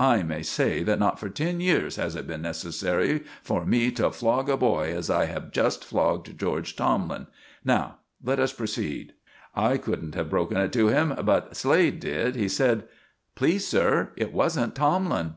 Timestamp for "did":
12.00-12.36